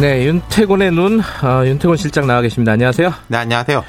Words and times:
네, 0.00 0.24
윤태곤의 0.24 0.92
눈, 0.92 1.20
아, 1.42 1.62
윤태곤 1.66 1.98
실장 1.98 2.26
나와 2.26 2.40
계십니다. 2.40 2.72
안녕하세요. 2.72 3.12
네, 3.28 3.36
안녕하세요. 3.36 3.84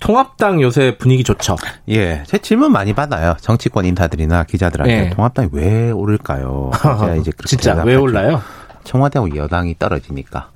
통합당 0.00 0.60
요새 0.60 0.96
분위기 0.98 1.22
좋죠? 1.22 1.54
예, 1.88 2.24
제 2.26 2.38
질문 2.38 2.72
많이 2.72 2.92
받아요. 2.92 3.36
정치권 3.40 3.84
인사들이나 3.84 4.42
기자들한테 4.42 5.02
네. 5.02 5.10
통합당이 5.10 5.50
왜 5.52 5.92
오를까요? 5.92 6.72
제가 6.82 7.14
이제 7.14 7.30
그렇게 7.30 7.46
진짜 7.46 7.80
왜. 7.84 7.94
올라요? 7.94 8.42
청와대하고 8.82 9.36
여당이 9.36 9.76
떨어지니까. 9.78 10.50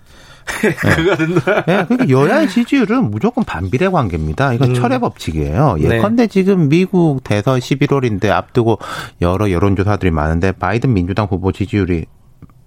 그거는 0.80 1.37
예, 1.68 1.84
그러니까 1.87 2.09
여야의 2.09 2.48
지지율은 2.48 3.10
무조건 3.12 3.45
반비례 3.45 3.88
관계입니다. 3.88 4.54
이건 4.54 4.70
음. 4.70 4.74
철의 4.74 4.98
법칙이에요. 4.98 5.77
네. 5.79 5.96
예컨대 5.98 6.27
지금 6.27 6.68
미국 6.68 7.23
대선 7.23 7.60
11월인데 7.60 8.30
앞두고 8.30 8.80
여러 9.23 9.51
여론조사들이 9.52 10.10
많은데 10.10 10.51
바이든 10.51 10.93
민주당 10.93 11.27
후보 11.30 11.52
지지율이 11.52 12.07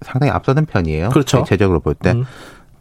상당히 0.02 0.32
앞서는 0.32 0.66
편이에요. 0.66 1.10
그렇죠. 1.10 1.40
대체적으로 1.40 1.80
볼 1.80 1.94
때 1.96 2.12
음. 2.12 2.26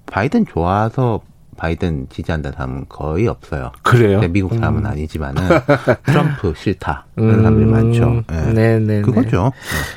바이든 0.07 0.47
좋아서 0.47 1.21
바이든 1.57 2.07
지지한다는 2.09 2.55
사람은 2.57 2.85
거의 2.89 3.27
없어요. 3.27 3.73
그래요. 3.83 4.21
미국 4.31 4.55
사람은 4.55 4.83
음. 4.83 4.87
아니지만은 4.87 5.43
트럼프 6.07 6.55
싫다 6.57 7.07
그런 7.17 7.31
음. 7.31 7.37
사람들이 7.43 7.67
많죠. 7.67 8.23
예. 8.31 8.53
네네. 8.53 9.01
그거죠. 9.03 9.53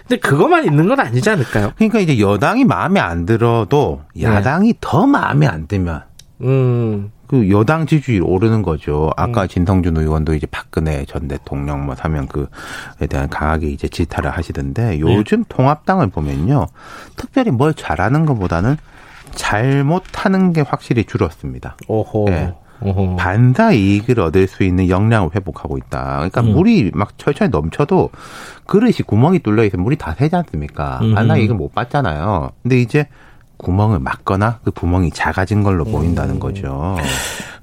근데 0.08 0.20
그것만 0.20 0.66
있는 0.66 0.88
건 0.88 1.00
아니지 1.00 1.30
않을까요? 1.30 1.72
그러니까 1.76 2.00
이제 2.00 2.20
여당이 2.20 2.66
마음에 2.66 3.00
안 3.00 3.28
들어도 3.28 4.02
야당이 4.20 4.76
더 4.82 5.06
마음에 5.06 5.46
안 5.46 5.68
들면 5.68 6.02
음, 6.42 7.12
그 7.32 7.50
여당 7.50 7.86
지지율 7.86 8.24
오르는 8.24 8.62
거죠. 8.62 9.10
아까 9.16 9.48
진성준 9.48 9.96
의원도 9.96 10.34
이제 10.34 10.46
박근혜 10.52 11.06
전 11.06 11.30
대통령 11.30 11.86
뭐 11.86 11.96
사면 11.96 12.28
그에 12.28 13.08
대한 13.10 13.30
강하게 13.30 13.68
이제 13.70 13.88
질타를 13.88 14.30
하시던데 14.32 15.00
요즘 15.00 15.46
통합당을 15.48 16.08
보면요. 16.08 16.68
특별히 17.16 17.52
뭘 17.52 17.74
잘하는 17.74 18.26
것보다는 18.26 18.76
잘못하는 19.34 20.52
게 20.52 20.60
확실히 20.60 21.06
줄었습니다. 21.06 21.78
오호. 21.88 22.26
네. 22.28 22.54
오호. 22.82 23.16
반사 23.16 23.72
이익을 23.72 24.20
얻을 24.20 24.48
수 24.48 24.64
있는 24.64 24.90
역량을 24.90 25.30
회복하고 25.34 25.78
있다. 25.78 26.16
그러니까 26.16 26.42
음. 26.42 26.52
물이 26.52 26.92
막 26.94 27.18
철철 27.18 27.50
넘쳐도 27.50 28.10
그릇이 28.66 29.04
구멍이 29.08 29.40
뚫려 29.40 29.64
있으면 29.64 29.84
물이 29.86 29.96
다 29.96 30.14
새지 30.18 30.36
않습니까? 30.36 31.00
음. 31.02 31.16
반사 31.16 31.38
이익을 31.38 31.56
못 31.56 31.74
받잖아요. 31.74 32.50
근데 32.62 32.82
이제 32.82 33.08
구멍을 33.62 34.00
막거나 34.00 34.60
그 34.64 34.72
구멍이 34.72 35.12
작아진 35.12 35.64
걸로 35.64 35.86
보인다는 35.86 36.40
거죠. 36.40 36.98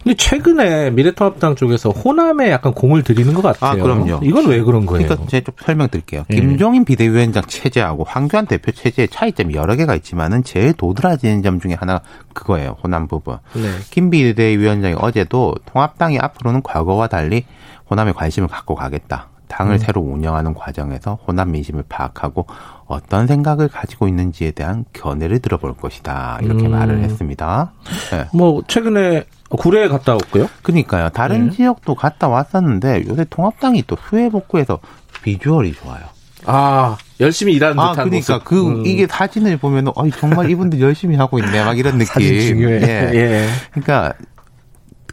근데 0.02 0.16
최근에 0.16 0.91
미래통합당 0.91 1.56
쪽에서 1.56 1.91
호남에 1.91 2.50
약간 2.50 2.72
공을 2.72 3.02
들이는 3.02 3.34
것 3.34 3.42
같아요. 3.42 3.80
아, 3.80 3.82
그럼요. 3.82 4.20
이건 4.22 4.46
왜 4.46 4.62
그런 4.62 4.86
거예요? 4.86 5.06
그러니까 5.06 5.28
제가 5.28 5.44
좀 5.44 5.54
설명드릴게요. 5.60 6.24
예. 6.30 6.34
김종인 6.34 6.84
비대위원장 6.84 7.42
체제하고 7.46 8.04
황교안 8.04 8.46
대표 8.46 8.70
체제의 8.70 9.08
차이점이 9.08 9.54
여러 9.54 9.74
개가 9.74 9.96
있지만은 9.96 10.44
제일 10.44 10.72
도드라지는 10.72 11.42
점 11.42 11.60
중에 11.60 11.74
하나 11.74 12.00
그거예요. 12.32 12.76
호남 12.82 13.08
부분. 13.08 13.38
네. 13.54 13.62
김 13.91 14.10
비대위원장이 14.10 14.94
어제도 14.98 15.54
통합당이 15.66 16.19
앞으로는 16.20 16.62
과거와 16.62 17.09
달리 17.09 17.44
호남에 17.91 18.12
관심을 18.12 18.48
갖고 18.48 18.75
가겠다. 18.76 19.28
당을 19.48 19.75
음. 19.75 19.78
새로 19.78 20.00
운영하는 20.00 20.54
과정에서 20.54 21.19
호남 21.26 21.53
민심을 21.53 21.84
파악하고 21.88 22.47
어떤 22.86 23.26
생각을 23.26 23.69
가지고 23.69 24.09
있는지에 24.09 24.53
대한 24.53 24.84
견해를 24.92 25.41
들어볼 25.41 25.75
것이다. 25.75 26.38
이렇게 26.42 26.66
음. 26.66 26.70
말을 26.72 27.00
했습니다. 27.03 27.72
네. 28.10 28.26
뭐 28.32 28.62
최근에 28.69 29.25
구례에 29.50 29.88
갔다 29.88 30.12
왔고요. 30.12 30.47
그러니까요. 30.62 31.09
다른 31.10 31.48
네. 31.50 31.56
지역도 31.56 31.94
갔다 31.94 32.28
왔었는데 32.28 33.04
요새 33.09 33.25
통합당이 33.28 33.84
또 33.86 33.97
수해 34.09 34.28
복구해서 34.28 34.78
비주얼이 35.22 35.72
좋아요. 35.75 36.03
아 36.47 36.97
열심히 37.20 37.53
일하는 37.54 37.78
아, 37.78 37.91
듯한 37.92 38.09
그러니까 38.09 38.34
모습. 38.34 38.44
그 38.44 38.66
음. 38.69 38.86
이게 38.86 39.06
사진을 39.06 39.56
보면은 39.56 39.92
어 39.97 40.09
정말 40.10 40.48
이분들 40.50 40.80
열심히 40.80 41.16
하고 41.16 41.38
있네. 41.38 41.65
막 41.65 41.76
이런 41.78 41.94
느낌. 41.98 42.06
사진 42.06 42.41
중요해. 42.41 42.80
예. 42.82 43.10
예. 43.15 43.48
그러니까 43.72 44.12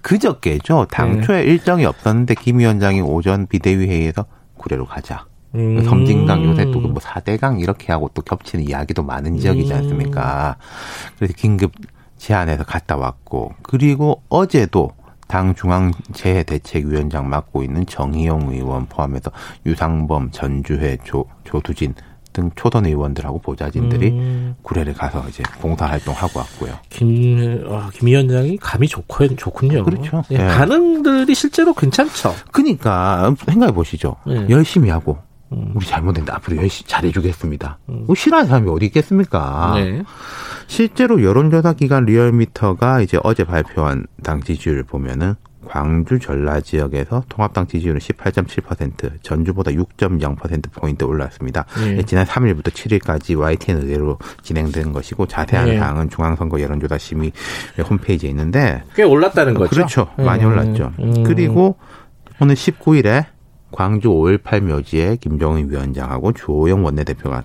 그저께죠. 0.05 0.85
당초에 0.91 1.41
네. 1.41 1.51
일정이 1.51 1.83
없었는데 1.83 2.35
김 2.35 2.59
위원장이 2.59 3.01
오전 3.01 3.47
비대위 3.47 3.87
회의에서 3.87 4.25
구례로 4.55 4.85
가자. 4.85 5.25
음. 5.55 5.83
섬진강 5.83 6.43
요새 6.45 6.65
또 6.65 6.79
뭐 6.81 7.01
4대강 7.01 7.59
이렇게 7.59 7.91
하고 7.91 8.09
또 8.13 8.21
겹치는 8.21 8.67
이야기도 8.67 9.01
많은 9.01 9.39
지역이지 9.39 9.73
음. 9.73 9.77
않습니까? 9.77 10.57
그래서 11.17 11.33
긴급 11.35 11.71
제안해서 12.17 12.65
갔다 12.65 12.97
왔고 12.97 13.53
그리고 13.63 14.21
어제도 14.29 14.91
당 15.27 15.55
중앙재해대책위원장 15.55 17.27
맡고 17.27 17.63
있는 17.63 17.83
정희용 17.87 18.51
의원 18.51 18.85
포함해서 18.85 19.31
유상범, 19.65 20.29
전주회, 20.29 20.97
조, 21.03 21.25
조두진 21.45 21.95
등 22.35 22.51
초선 22.55 22.85
의원들하고 22.85 23.39
보좌진들이 23.39 24.09
음. 24.09 24.55
구례를 24.61 24.93
가서 24.93 25.23
이제 25.29 25.41
봉사 25.61 25.85
활동하고 25.85 26.39
왔고요. 26.39 26.77
김, 26.89 27.65
아, 27.69 27.89
김 27.93 28.07
위원장이 28.07 28.57
감이 28.57 28.89
좋고, 28.89 29.35
좋군요. 29.37 29.85
그렇죠. 29.85 30.21
예, 30.31 30.37
네. 30.37 30.47
반응들이 30.47 31.33
실제로 31.33 31.73
괜찮죠. 31.73 32.35
그러니까 32.51 33.33
생각해 33.45 33.71
보시죠. 33.71 34.17
네. 34.27 34.47
열심히 34.49 34.89
하고 34.89 35.17
음. 35.53 35.71
우리 35.75 35.85
잘못했는데 35.85 36.33
앞으로 36.33 36.57
열심히 36.57 36.89
잘해주겠습니다. 36.89 37.77
뭐 37.85 38.13
싫어하는 38.15 38.49
사람이 38.49 38.69
어디 38.69 38.87
있겠습니까? 38.87 39.73
네. 39.75 40.03
실제로 40.67 41.23
여론조사 41.23 41.73
기관 41.73 42.03
리얼미터가 42.03 42.99
이제 43.01 43.17
어제 43.23 43.45
발표한 43.45 44.07
당 44.23 44.41
지지율을 44.41 44.83
보면은 44.83 45.35
광주 45.75 46.17
전라 46.19 46.61
지역에서 46.61 47.25
통합당 47.27 47.67
지지율은 47.67 47.99
18.7%, 47.99 49.21
전주보다 49.21 49.71
6.0% 49.71 50.71
포인트 50.71 51.03
올랐습니다. 51.03 51.65
예. 51.85 52.01
지난 52.03 52.25
3일부터 52.25 52.69
7일까지 52.69 53.37
YTN 53.37 53.79
의뢰로 53.79 54.17
진행된 54.41 54.93
것이고 54.93 55.25
자세한 55.25 55.67
예. 55.67 55.77
사항은 55.77 56.09
중앙선거 56.09 56.61
여론조사 56.61 56.97
심의 56.97 57.33
홈페이지에 57.89 58.29
있는데 58.29 58.83
꽤 58.95 59.03
올랐다는 59.03 59.55
거죠. 59.55 59.69
그렇죠. 59.69 60.07
많이 60.15 60.45
음, 60.45 60.51
올랐죠. 60.51 60.93
음. 60.99 61.23
그리고 61.23 61.75
오늘 62.39 62.55
19일에 62.55 63.25
광주 63.73 64.07
5.18 64.07 64.61
묘지에 64.61 65.17
김정은 65.17 65.69
위원장하고 65.69 66.31
주호영 66.31 66.85
원내대표가 66.85 67.43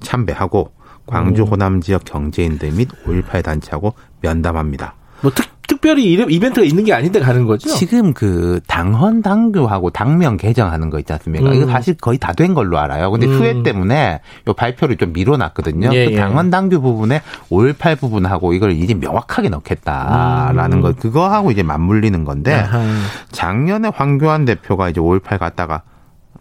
참배하고 0.00 0.72
광주 1.06 1.42
음. 1.42 1.46
호남 1.46 1.80
지역 1.80 2.04
경제인들 2.04 2.72
및 2.72 2.88
5.18 3.06 3.44
단체하고 3.44 3.94
면담합니다. 4.22 4.96
뭐 5.20 5.30
특, 5.30 5.53
특별히 5.66 6.04
이름- 6.04 6.30
이벤트가 6.30 6.66
있는 6.66 6.84
게 6.84 6.92
아닌데 6.92 7.20
가는 7.20 7.46
거죠? 7.46 7.70
지금 7.70 8.12
그 8.12 8.60
당헌 8.66 9.22
당규하고 9.22 9.90
당명 9.90 10.36
개정하는 10.36 10.90
거 10.90 10.98
있지 10.98 11.12
않습니까? 11.14 11.48
음. 11.48 11.54
이거 11.54 11.66
사실 11.66 11.94
거의 11.94 12.18
다 12.18 12.32
된 12.34 12.52
걸로 12.52 12.78
알아요. 12.78 13.10
근데 13.10 13.26
음. 13.26 13.32
수혜 13.38 13.62
때문에 13.62 14.20
요 14.48 14.52
발표를 14.54 14.96
좀 14.96 15.12
미뤄놨거든요. 15.12 15.90
예, 15.92 16.06
그 16.06 16.12
예. 16.12 16.16
당헌 16.16 16.50
당규 16.50 16.80
부분에 16.80 17.22
5.18 17.50 17.98
부분하고 17.98 18.52
이걸 18.54 18.72
이제 18.72 18.92
명확하게 18.94 19.48
넣겠다라는 19.50 20.78
음. 20.78 20.82
거 20.82 20.92
그거하고 20.94 21.50
이제 21.50 21.62
맞물리는 21.62 22.24
건데 22.24 22.54
아하. 22.54 22.82
작년에 23.30 23.88
황교안 23.94 24.44
대표가 24.44 24.88
이제 24.90 25.00
5.18 25.00 25.38
갔다가 25.38 25.82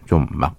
좀막 0.08 0.56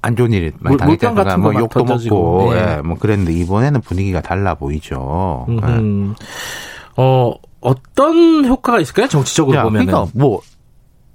안 0.00 0.14
좋은 0.14 0.32
일 0.32 0.52
많이. 0.60 0.76
같은 0.76 1.40
뭐 1.42 1.52
욕도. 1.54 1.84
먹고, 1.84 2.54
네. 2.54 2.76
예, 2.78 2.82
뭐 2.82 2.96
그랬는데 2.96 3.32
이번에는 3.32 3.80
분위기가 3.80 4.20
달라 4.20 4.54
보이죠. 4.54 5.46
예. 5.50 5.54
음. 5.66 6.14
어, 6.96 7.32
어떤 7.60 8.44
효과가 8.44 8.80
있을까요? 8.80 9.08
정치적으로 9.08 9.56
야, 9.56 9.62
보면. 9.62 9.86
그러니까 9.86 10.10
뭐 10.14 10.40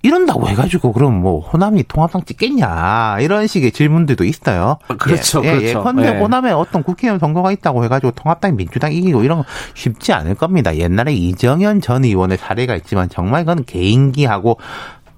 이런다고 0.03 0.49
해가지고 0.49 0.91
그럼 0.91 1.21
뭐 1.21 1.39
호남이 1.39 1.85
통합당 1.87 2.25
찍겠냐 2.25 3.19
이런 3.21 3.47
식의 3.47 3.71
질문들도 3.71 4.25
있어요. 4.25 4.77
아, 4.89 4.95
그렇죠, 4.97 5.41
예, 5.45 5.51
그렇죠. 5.51 5.65
예, 5.65 5.69
예컨대 5.69 6.15
예. 6.15 6.19
호남에 6.19 6.51
어떤 6.51 6.83
국회의원 6.83 7.19
선거가 7.19 7.53
있다고 7.53 7.85
해가지고 7.85 8.11
통합당 8.11 8.57
민주당 8.57 8.91
이기고 8.91 9.23
이런 9.23 9.39
거 9.39 9.45
쉽지 9.73 10.11
않을 10.11 10.35
겁니다. 10.35 10.75
옛날에 10.75 11.13
이정현 11.13 11.79
전 11.79 12.03
의원의 12.03 12.37
사례가 12.37 12.75
있지만 12.75 13.07
정말 13.07 13.45
그건 13.45 13.63
개인기하고 13.63 14.57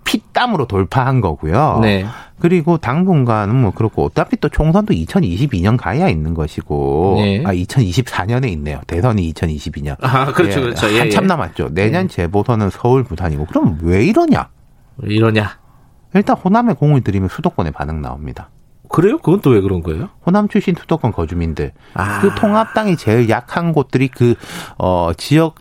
피땀으로 0.05 0.67
돌파한 0.67 1.19
거고요. 1.19 1.79
네. 1.81 2.05
그리고 2.39 2.77
당분간은 2.77 3.55
뭐 3.55 3.71
그렇고 3.71 4.05
어차피 4.05 4.37
또 4.37 4.47
총선도 4.49 4.93
2022년 4.93 5.77
가야 5.77 6.07
있는 6.07 6.33
것이고 6.33 7.15
네. 7.17 7.43
아 7.45 7.53
2024년에 7.53 8.47
있네요. 8.53 8.79
대선이 8.87 9.33
2022년. 9.33 9.97
아, 10.01 10.31
그렇죠, 10.31 10.61
그렇죠. 10.61 10.91
예, 10.93 10.99
한참 10.99 11.23
예. 11.25 11.27
남았죠. 11.27 11.69
내년 11.73 12.07
재보선은 12.07 12.69
서울 12.69 13.03
부산이고 13.03 13.45
그럼 13.45 13.77
왜 13.81 14.05
이러냐? 14.05 14.47
왜 14.97 15.15
이러냐. 15.15 15.57
일단 16.13 16.37
호남에 16.37 16.73
공을 16.73 17.01
들이면 17.01 17.27
수도권에 17.29 17.71
반응 17.71 18.01
나옵니다. 18.01 18.49
그래요? 18.87 19.17
그건 19.17 19.41
또 19.41 19.49
왜 19.49 19.61
그런 19.61 19.81
거예요? 19.81 20.09
호남 20.25 20.47
출신 20.47 20.75
수도권 20.79 21.11
거주민들. 21.11 21.71
아. 21.95 22.21
그 22.21 22.33
통합당이 22.35 22.95
제일 22.97 23.29
약한 23.29 23.73
곳들이 23.73 24.07
그, 24.07 24.35
어, 24.77 25.11
지역 25.17 25.55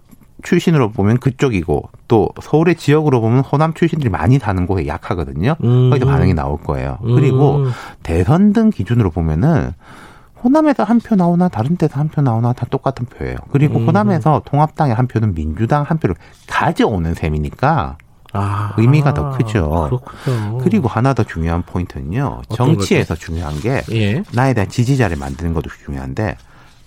출신으로 0.44 0.91
보면 0.93 1.19
그쪽이고 1.19 1.88
또 2.06 2.29
서울의 2.41 2.76
지역으로 2.76 3.20
보면 3.20 3.41
호남 3.41 3.75
출신들이 3.75 4.11
많이 4.11 4.38
사는 4.38 4.64
곳에 4.67 4.87
약하거든요. 4.87 5.56
음. 5.64 5.91
거기서 5.91 6.06
반응이 6.06 6.35
나올 6.35 6.58
거예요. 6.61 6.99
그리고 7.02 7.56
음. 7.56 7.70
대선 8.05 8.52
등 8.52 8.70
기준으로 8.70 9.11
보면은 9.11 9.73
호남에서 10.44 10.85
한 10.85 11.00
표 11.00 11.17
나오나 11.17 11.49
다른 11.49 11.76
데서 11.76 11.99
한 11.99 12.08
표 12.08 12.20
나오나 12.23 12.52
다 12.52 12.67
똑같은 12.70 13.06
표예요. 13.06 13.37
그리고 13.50 13.79
음. 13.79 13.87
호남에서 13.87 14.43
통합당의 14.44 14.94
한 14.94 15.06
표는 15.08 15.35
민주당 15.35 15.82
한 15.82 15.99
표를 15.99 16.14
가져오는 16.47 17.14
셈이니까 17.14 17.97
아. 18.35 18.75
의미가 18.76 19.14
더 19.14 19.31
크죠. 19.31 19.88
그렇군요. 19.88 20.58
그리고 20.58 20.88
하나 20.88 21.14
더 21.14 21.23
중요한 21.25 21.62
포인트는요. 21.62 22.43
정치에서 22.55 23.14
중요한 23.14 23.58
게 23.61 23.82
예. 23.93 24.23
나에 24.32 24.52
대한 24.52 24.69
지지자를 24.69 25.17
만드는 25.17 25.55
것도 25.55 25.70
중요한데 25.87 26.37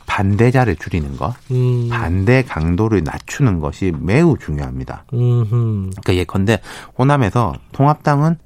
반대자를 0.07 0.77
줄이는 0.77 1.18
것, 1.18 1.36
음. 1.51 1.89
반대 1.92 2.42
강도를 2.42 3.04
낮추는 3.04 3.59
것이 3.59 3.94
매우 4.00 4.36
중요합니다. 4.39 5.04
음. 5.13 5.92
그러니까 5.92 6.15
예컨대 6.15 6.59
호남에서 6.98 7.54
통합당은 7.74 8.38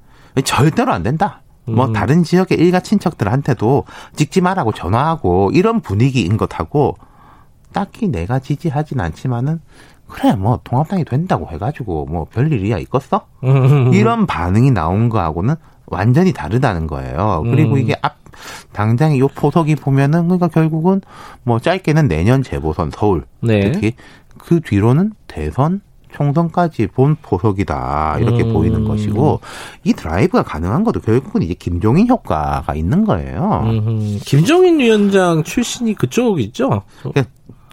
절대로 0.44 0.92
안 0.92 1.02
된다. 1.02 1.40
뭐 1.64 1.86
음. 1.86 1.92
다른 1.92 2.24
지역의 2.24 2.58
일가 2.58 2.80
친척들한테도 2.80 3.84
찍지 4.16 4.40
말라고 4.40 4.72
전화하고 4.72 5.50
이런 5.54 5.80
분위기인 5.80 6.36
것하고 6.36 6.96
딱히 7.72 8.08
내가 8.08 8.40
지지하진 8.40 9.00
않지만은 9.00 9.60
그래 10.08 10.34
뭐 10.34 10.60
통합당이 10.64 11.04
된다고 11.04 11.48
해가지고 11.48 12.06
뭐 12.06 12.26
별일이야 12.26 12.78
있겠어? 12.78 13.26
음. 13.44 13.94
이런 13.94 14.26
반응이 14.26 14.72
나온 14.72 15.08
거하고는 15.08 15.54
완전히 15.86 16.32
다르다는 16.32 16.86
거예요. 16.86 17.42
그리고 17.44 17.74
음. 17.74 17.78
이게 17.78 17.94
앞 18.02 18.21
당장에 18.72 19.18
요 19.18 19.28
포석이 19.28 19.76
보면은 19.76 20.24
그러니까 20.24 20.48
결국은 20.48 21.00
뭐 21.42 21.58
짧게는 21.58 22.08
내년 22.08 22.42
재보선 22.42 22.90
서울 22.92 23.24
네. 23.40 23.72
특히 23.72 23.94
그 24.38 24.60
뒤로는 24.60 25.12
대선 25.26 25.80
총선까지 26.12 26.88
본 26.88 27.16
포석이다 27.20 28.18
이렇게 28.20 28.44
음. 28.44 28.52
보이는 28.52 28.84
것이고 28.84 29.40
이 29.84 29.92
드라이브가 29.92 30.42
가능한 30.42 30.84
것도 30.84 31.00
결국은 31.00 31.42
이제 31.42 31.54
김종인 31.54 32.08
효과가 32.08 32.74
있는 32.74 33.04
거예요. 33.04 33.62
음. 33.64 34.18
김정인 34.24 34.78
위원장 34.78 35.42
출신이 35.42 35.94
그쪽이죠? 35.94 36.82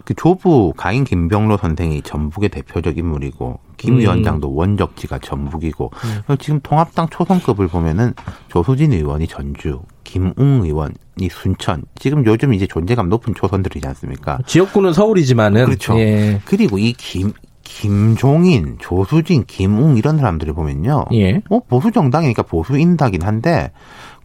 그 0.04 0.14
조부 0.14 0.72
가인 0.76 1.04
김병로 1.04 1.58
선생이 1.58 2.02
전북의 2.02 2.48
대표적 2.48 2.98
인물이고 2.98 3.60
김 3.76 3.94
음. 3.94 4.00
위원장도 4.00 4.54
원적지가 4.54 5.18
전북이고 5.18 5.90
지금 6.38 6.60
통합당 6.62 7.08
초선급을 7.10 7.68
보면은 7.68 8.14
조수진 8.48 8.92
의원이 8.92 9.28
전주, 9.28 9.80
김웅 10.10 10.64
의원 10.64 10.92
이 11.18 11.28
순천 11.28 11.82
지금 11.98 12.24
요즘 12.26 12.52
이제 12.52 12.66
존재감 12.66 13.08
높은 13.08 13.34
초선들이지 13.34 13.86
않습니까? 13.86 14.38
지역구는 14.46 14.92
서울이지만은 14.92 15.66
그렇죠. 15.66 15.98
예. 15.98 16.40
그리고 16.44 16.78
이 16.78 16.92
김 16.94 17.32
김종인, 17.62 18.78
조수진, 18.80 19.44
김웅 19.46 19.96
이런 19.96 20.18
사람들을 20.18 20.52
보면요. 20.54 21.04
예. 21.12 21.40
뭐 21.48 21.60
보수 21.68 21.92
정당이니까 21.92 22.42
보수 22.42 22.76
인다긴 22.76 23.22
한데 23.22 23.70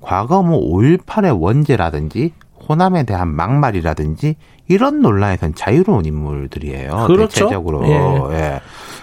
과거 0.01 0.41
뭐 0.41 0.59
5.18의 0.59 1.39
원죄라든지 1.39 2.33
호남에 2.67 3.03
대한 3.03 3.27
막말이라든지 3.35 4.35
이런 4.67 5.01
논란에선 5.01 5.53
자유로운 5.53 6.05
인물들이에요. 6.05 7.05
그렇죠. 7.05 7.45
대체적으로. 7.45 7.87
예. 7.87 8.35
예. 8.35 8.61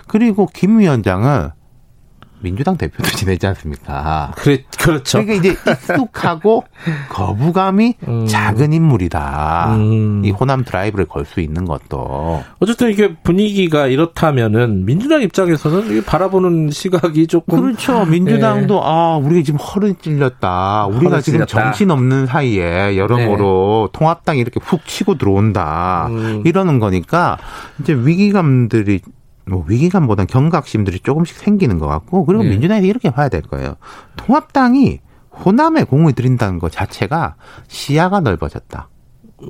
그리고 0.09 0.49
김 0.53 0.81
위원장은 0.81 1.51
민주당 2.43 2.77
대표도 2.77 3.09
지내지 3.17 3.47
않습니까? 3.47 4.33
그래, 4.37 4.65
그렇죠. 4.79 5.25
그러니까 5.25 5.35
이제 5.51 5.57
익숙하고 5.71 6.65
거부감이 7.11 7.95
음. 8.09 8.27
작은 8.27 8.73
인물이다. 8.73 9.75
음. 9.77 10.23
이 10.25 10.31
호남 10.31 10.65
드라이브를 10.65 11.07
걸 11.07 11.23
수 11.25 11.41
있는 11.41 11.65
것도 11.65 12.43
어쨌든 12.59 12.91
이게 12.91 13.15
분위기가 13.23 13.87
이렇다면은 13.87 14.85
민주당 14.85 15.23
입장에서는 15.23 16.03
바라보는 16.05 16.71
시각이 16.71 17.29
조금 17.29 17.61
그렇죠. 17.61 18.05
민주당도 18.05 18.85
아 18.85 19.17
우리가 19.19 19.45
지금 19.45 19.61
허를 19.61 19.95
찔렸다. 19.95 20.87
우리가 20.89 21.11
허를 21.11 21.23
지금 21.23 21.47
찔렸다. 21.47 21.63
정신 21.65 21.91
없는 21.93 22.27
사이에 22.27 22.97
여러모로 22.97 23.91
통합당이 23.93 24.41
이렇게 24.41 24.59
훅 24.63 24.85
치고 24.85 25.17
들어온다. 25.17 26.09
음. 26.11 26.43
이러는 26.45 26.81
거니까 26.81 27.39
이제 27.81 27.95
위기감들이 27.95 29.01
뭐 29.47 29.65
위기감보다는 29.67 30.27
경각심들이 30.27 31.01
조금씩 31.01 31.37
생기는 31.37 31.79
것 31.79 31.87
같고 31.87 32.25
그리고 32.25 32.43
네. 32.45 32.51
민주당이 32.51 32.87
이렇게 32.87 33.11
봐야 33.11 33.29
될 33.29 33.43
거예요. 33.43 33.75
통합당이 34.17 35.01
호남에 35.45 35.85
공을 35.85 36.13
들인다는 36.13 36.59
것 36.59 36.71
자체가 36.71 37.35
시야가 37.69 38.21
넓어졌다. 38.21 38.89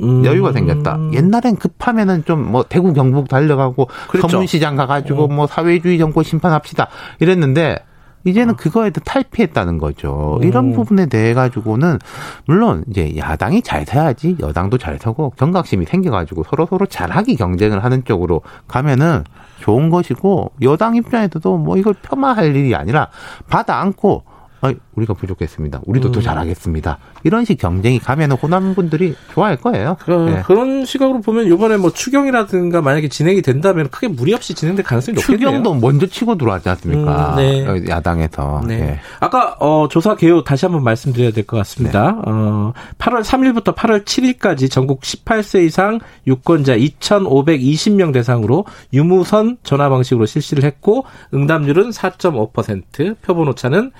음. 0.01 0.25
여유가 0.25 0.53
생겼다. 0.53 0.99
옛날엔 1.13 1.57
급하면은 1.57 2.25
좀 2.25 2.43
뭐 2.51 2.63
대구 2.63 2.93
경북 2.95 3.29
달려가고 3.29 3.89
그랬죠. 4.09 4.29
서문시장 4.29 4.77
가가지고 4.77 5.29
뭐 5.29 5.47
사회주의 5.47 5.99
정권 5.99 6.25
심판합시다 6.25 6.89
이랬는데 7.21 7.79
이제는 8.25 8.57
그거에도 8.57 9.01
탈피했다는 9.01 9.79
거죠. 9.79 10.39
이런 10.43 10.67
음. 10.67 10.73
부분에 10.73 11.07
대해 11.07 11.35
가지고는 11.35 11.99
물론 12.47 12.85
이제 12.89 13.17
야당이 13.17 13.63
잘 13.63 13.85
서야지 13.85 14.37
여당도 14.41 14.79
잘 14.79 14.99
서고 14.99 15.31
경각심이 15.37 15.87
생겨가지고 15.87 16.45
서로 16.45 16.67
서로 16.67 16.87
잘하기 16.87 17.37
경쟁을 17.37 17.83
하는 17.83 18.05
쪽으로 18.05 18.43
가면은 18.69 19.25
좋은 19.61 19.91
것이고 19.91 20.53
여당 20.63 20.97
입장에서도 20.97 21.57
뭐 21.59 21.77
이걸 21.77 21.95
폄하할 21.95 22.55
일이 22.57 22.75
아니라 22.75 23.09
받아 23.49 23.81
안고 23.81 24.25
아, 24.63 24.73
우리가 24.95 25.15
부족했습니다. 25.15 25.81
우리도 25.85 26.11
더 26.13 26.21
음. 26.21 26.23
잘하겠습니다. 26.23 26.99
이런 27.25 27.45
식 27.45 27.59
경쟁이 27.59 27.99
가면은 27.99 28.37
호남 28.37 28.75
분들이 28.75 29.15
좋아할 29.35 29.57
거예요. 29.57 29.97
그, 30.01 30.35
예. 30.39 30.43
그런 30.47 30.85
시각으로 30.85 31.21
보면 31.21 31.47
이번에 31.47 31.77
뭐 31.77 31.91
추경이라든가 31.93 32.81
만약에 32.81 33.09
진행이 33.09 33.43
된다면 33.43 33.89
크게 33.91 34.09
무리 34.09 34.33
없이 34.35 34.55
진행될 34.55 34.85
가능성이 34.85 35.17
높겠네요. 35.17 35.49
추경도 35.49 35.75
먼저 35.75 36.07
치고 36.07 36.37
들어왔지 36.39 36.69
않습니까? 36.71 37.31
음, 37.33 37.37
네. 37.37 37.67
어, 37.67 37.81
야당에서. 37.89 38.63
네. 38.67 38.81
예. 38.81 39.01
아까 39.21 39.57
어, 39.59 39.89
조사 39.91 40.15
개요 40.17 40.43
다시 40.45 40.65
한번 40.65 40.83
말씀드려야 40.85 41.31
될 41.33 41.43
것 41.45 41.57
같습니다. 41.59 42.21
어, 42.25 42.73
8월 42.99 43.23
3일부터 43.25 43.75
8월 43.75 44.05
7일까지 44.05 44.71
전국 44.71 45.01
18세 45.01 45.65
이상 45.67 45.99
유권자 46.29 46.77
2,520명 46.77 48.13
대상으로 48.13 48.65
유무선 48.93 49.57
전화 49.65 49.89
방식으로 49.89 50.27
실시를 50.27 50.63
했고 50.65 51.05
응답률은 51.35 51.91
4.5%, 51.91 53.17
표본 53.23 53.49
오차는 53.49 53.91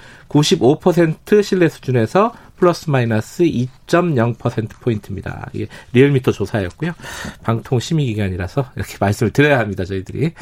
95% 0.57 1.43
신뢰 1.43 1.69
수준에서 1.69 2.33
플러스 2.57 2.89
마이너스 2.89 3.43
2.0% 3.43 4.81
포인트입니다. 4.81 5.51
이게 5.53 5.67
리얼미터 5.93 6.31
조사였고요. 6.31 6.93
방통 7.43 7.81
심의 7.81 8.07
기간이라서 8.07 8.71
이렇게 8.77 8.97
말씀을 9.01 9.33
드려야 9.33 9.59
합니다. 9.59 9.85
저희들이. 9.85 10.33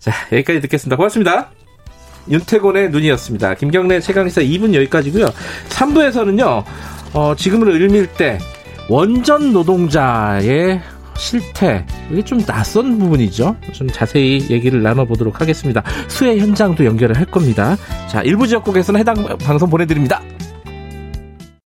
자, 0.00 0.12
여기까지 0.32 0.60
듣겠습니다. 0.62 0.96
고맙습니다. 0.96 1.50
윤태곤의 2.28 2.90
눈이었습니다. 2.90 3.54
김경래 3.54 4.00
최강기사 4.00 4.42
2분 4.42 4.74
여기까지고요. 4.74 5.26
3부에서는요. 5.68 6.64
어, 7.12 7.34
지금을 7.36 7.68
을밀 7.68 8.06
때 8.08 8.38
원전 8.88 9.52
노동자의 9.52 10.80
실태 11.20 11.84
이게 12.10 12.22
좀 12.22 12.40
낯선 12.40 12.98
부분이죠. 12.98 13.54
좀 13.72 13.88
자세히 13.88 14.46
얘기를 14.48 14.82
나눠보도록 14.82 15.40
하겠습니다. 15.40 15.82
수해 16.08 16.38
현장도 16.38 16.84
연결을 16.84 17.16
할 17.16 17.26
겁니다. 17.26 17.76
자, 18.08 18.22
일부 18.22 18.46
지역국에서는 18.46 18.98
해당 18.98 19.14
방송 19.38 19.68
보내드립니다. 19.68 20.22